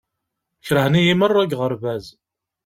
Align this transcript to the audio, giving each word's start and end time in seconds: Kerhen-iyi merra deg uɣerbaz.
Kerhen-iyi 0.65 1.13
merra 1.19 1.41
deg 1.43 1.53
uɣerbaz. 1.55 2.05